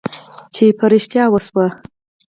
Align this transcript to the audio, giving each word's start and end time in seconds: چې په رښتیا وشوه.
چې 0.53 0.63
په 0.77 0.85
رښتیا 0.93 1.23
وشوه. 1.29 1.67